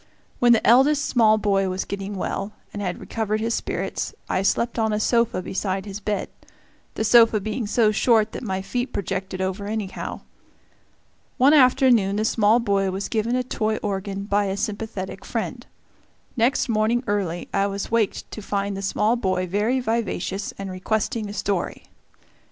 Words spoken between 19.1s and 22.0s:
boy very vivacious and requesting a story.